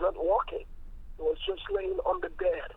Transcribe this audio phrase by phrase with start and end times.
[0.00, 0.66] not walking.
[1.16, 2.68] He was just laying on the bed.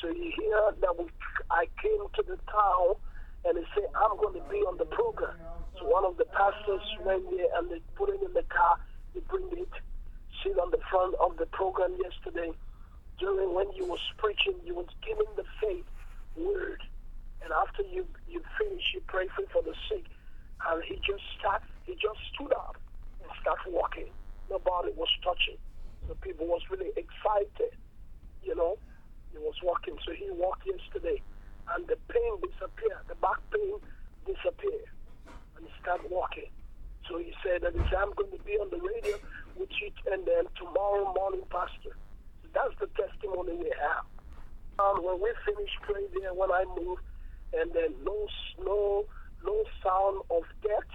[0.00, 1.06] So you hear that we,
[1.50, 2.96] I came to the town
[3.44, 5.36] and they say, I'm going to be on the program.
[5.78, 8.76] So one of the pastors went there and they put it in the car.
[9.14, 9.72] They bring it,
[10.42, 12.52] sit on the front of the program yesterday.
[13.20, 15.86] During when you was preaching, you was giving the faith
[16.36, 16.82] word.
[17.44, 20.06] And after you you finish, you pray for the sick.
[20.66, 22.76] And he just start, he just stood up
[23.22, 24.10] and started walking.
[24.50, 25.60] Nobody was touching.
[26.08, 27.72] So people was really excited,
[28.42, 28.76] you know.
[29.32, 29.96] He was walking.
[30.06, 31.22] So he walked yesterday.
[31.74, 33.04] And the pain disappeared.
[33.08, 33.78] The back pain
[34.26, 34.90] disappeared.
[35.56, 36.50] And he started walking.
[37.08, 39.16] So he said that he said, I'm going to be on the radio
[39.56, 41.94] with you and then tomorrow morning, Pastor.
[42.42, 44.06] So that's the testimony we have.
[44.82, 47.04] And when we finished praying there, when I moved,
[47.54, 48.26] and then no,
[48.58, 49.06] no,
[49.46, 50.90] no sound of death,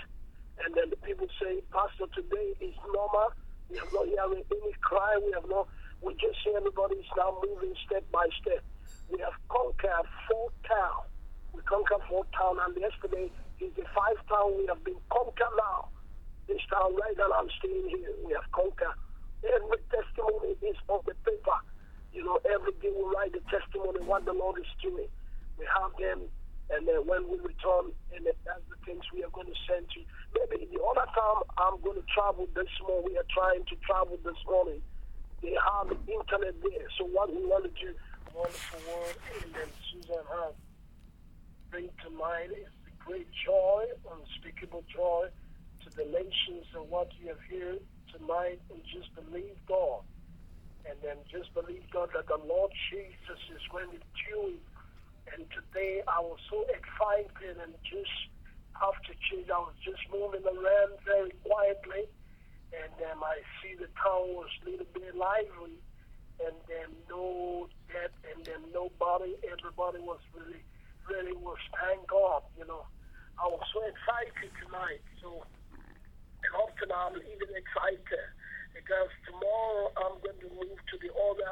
[0.66, 3.31] and then the people say, Pastor, today is normal.
[3.70, 5.18] We have not hearing any cry.
[5.22, 5.70] We have not.
[6.02, 8.61] We just see everybody is now moving step by step.
[9.09, 11.06] We have conquered four town.
[11.53, 13.30] We conquered four town, and yesterday
[13.61, 15.89] is the five town we have been conquered now.
[16.50, 18.14] This town right now I'm staying here.
[18.26, 18.98] We have conquered.
[19.45, 21.58] Every testimony is on the paper.
[22.11, 25.09] You know, every day we write the testimony what the Lord is doing.
[25.58, 26.28] We have them
[26.70, 30.06] and then when we return, and that's the things we are going to send to
[30.06, 30.08] you.
[30.38, 34.22] Maybe the other time I'm going to travel this morning, we are trying to travel
[34.22, 34.81] this morning.
[35.42, 36.88] They have the internet there.
[37.02, 37.89] So what we want to do,
[38.38, 40.53] wonderful word, and then Susan has
[41.72, 45.30] bring to mind is the great joy, unspeakable joy
[45.86, 47.81] to the nations and what you have heard
[48.14, 50.06] tonight, and just believe God.
[50.89, 54.61] And then just believe God that the Lord Jesus is going to do it
[55.35, 58.16] and today I was so excited and just
[58.80, 62.08] after change, I was just moving around very quietly.
[62.71, 65.75] And then I see the town was a little bit lively.
[66.39, 70.64] And then no death and then nobody, everybody was really,
[71.11, 72.87] really was thank God, you know.
[73.36, 75.04] I was so excited tonight.
[75.20, 78.23] So, and often I'm even excited
[78.71, 81.52] because tomorrow I'm going to move to the other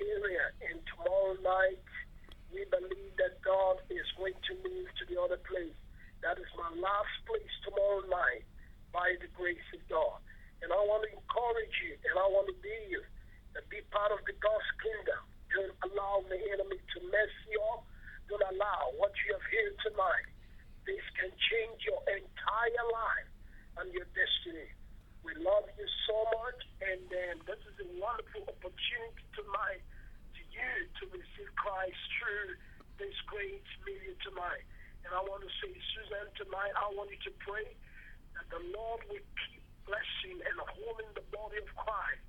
[0.00, 0.44] area.
[0.64, 1.81] And tomorrow night,
[2.72, 5.76] believe that God is going to move to the other place.
[6.24, 8.48] That is my last place tomorrow night
[8.96, 10.24] by the grace of God.
[10.64, 13.02] And I want to encourage you and I want to be you
[13.58, 15.20] to be part of the God's kingdom.
[15.52, 17.84] Don't allow the enemy to mess you up.
[18.32, 20.28] Don't allow what you have heard tonight.
[20.88, 23.30] This can change your entire life
[23.82, 24.72] and your destiny.
[25.20, 29.84] We love you so much, and then this is a wonderful opportunity tonight
[30.52, 32.56] you to receive Christ through
[33.00, 34.64] this great meeting tonight.
[35.04, 37.66] And I want to say, Suzanne, tonight I want you to pray
[38.38, 42.24] that the Lord will keep blessing and holding the body of Christ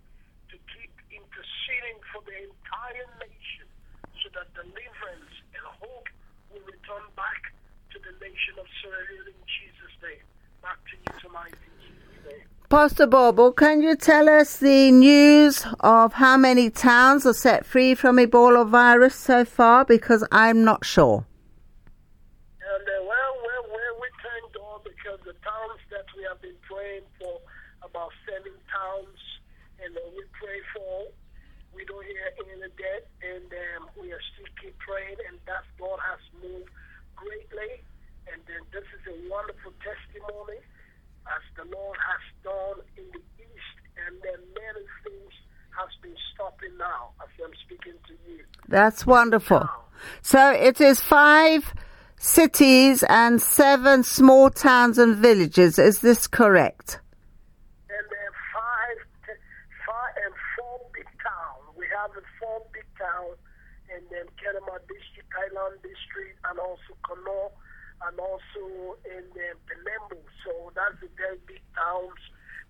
[0.52, 3.68] to keep interceding for the entire nation
[4.24, 6.08] so that deliverance and hope
[6.50, 7.42] will return back
[7.94, 10.26] to the nation of Sierra in Jesus' name.
[10.62, 12.50] Back to you tonight in Jesus' name.
[12.74, 17.94] Pastor Bobo, can you tell us the news of how many towns are set free
[17.94, 19.86] from Ebola virus so far?
[19.86, 21.24] Because I'm not sure.
[22.66, 26.58] And uh, well, well, well, we thank God because the towns that we have been
[26.66, 27.38] praying for,
[27.86, 29.22] about seven towns,
[29.78, 31.14] and uh, we pray for,
[31.78, 36.02] we don't hear any death, and um, we are still keep praying, and that God
[36.02, 36.74] has moved
[37.14, 37.86] greatly,
[38.34, 40.58] and then this is a wonderful testimony
[41.28, 45.34] as the Lord has done in the east, and then many things
[45.72, 45.90] has
[46.64, 48.44] stopping now as I'm speaking to you.
[48.68, 49.60] That's wonderful.
[49.60, 49.84] Now.
[50.22, 51.74] So it is five
[52.18, 55.80] cities and seven small towns and villages.
[55.80, 57.00] Is this correct?
[57.90, 58.98] And then five,
[59.86, 61.78] five and four big towns.
[61.78, 63.38] We have the four big towns,
[63.94, 67.54] and then Kenema district, Thailand district, and also Connaught
[68.04, 70.20] and also in um, Pelembo.
[70.44, 72.20] So that's the very big towns.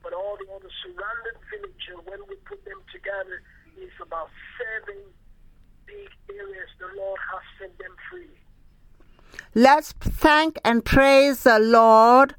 [0.03, 3.41] But all the other surrounding villages, when we put them together,
[3.79, 5.01] is about seven
[5.85, 8.29] big areas the Lord has set them free.
[9.55, 12.35] Let's thank and praise the Lord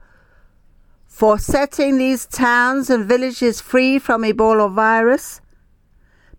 [1.06, 5.41] for setting these towns and villages free from Ebola virus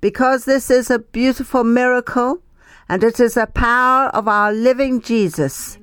[0.01, 2.41] because this is a beautiful miracle
[2.89, 5.77] and it is the power of our living Jesus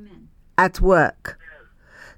[0.58, 1.38] at work.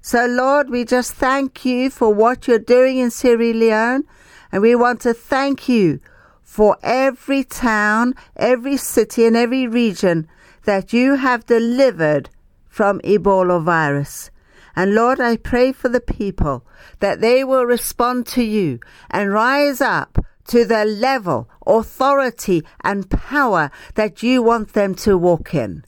[0.01, 4.03] So, Lord, we just thank you for what you're doing in Sierra Leone,
[4.51, 5.99] and we want to thank you
[6.45, 10.27] for every town, every city, and every region
[10.63, 12.29] that you have delivered
[12.69, 14.31] from Ebola virus.
[14.75, 16.65] And Lord, I pray for the people
[16.99, 23.71] that they will respond to you and rise up to the level, authority, and power
[23.95, 25.83] that you want them to walk in.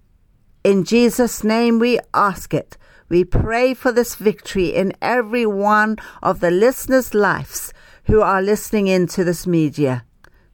[0.63, 2.77] In Jesus' name we ask it.
[3.09, 7.73] We pray for this victory in every one of the listeners' lives
[8.05, 10.03] who are listening into this media.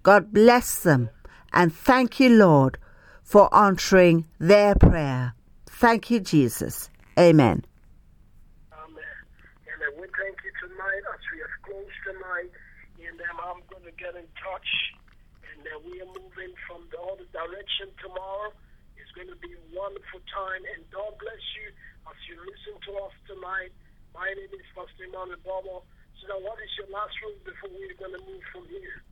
[0.04, 1.10] God bless them
[1.54, 2.78] and thank you, Lord,
[3.24, 5.34] for answering their prayer.
[5.66, 6.90] Thank you, Jesus.
[7.18, 7.64] Amen.
[8.74, 9.16] Amen.
[9.70, 12.52] And we thank you tonight as we have closed tonight.
[13.00, 14.70] And um, I'm going to get in touch.
[15.56, 18.52] And uh, we are moving from the other direction tomorrow.
[18.98, 20.68] It's going to be a wonderful time.
[20.74, 21.70] And God bless you
[22.10, 23.72] as you listen to us tonight.
[24.12, 25.86] My name is Pastor Emmanuel Bobo.
[26.18, 29.06] So now what is your last word before we're going to move from here?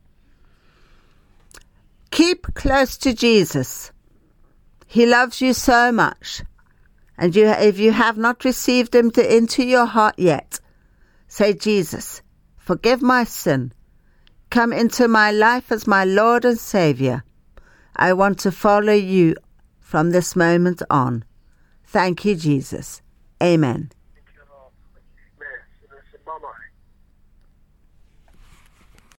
[2.22, 3.90] Keep close to Jesus.
[4.86, 6.42] He loves you so much.
[7.18, 10.60] And you, if you have not received him to, into your heart yet,
[11.26, 12.22] say, Jesus,
[12.56, 13.72] forgive my sin.
[14.50, 17.24] Come into my life as my Lord and Savior.
[17.96, 19.34] I want to follow you
[19.80, 21.24] from this moment on.
[21.84, 23.02] Thank you, Jesus.
[23.42, 23.90] Amen.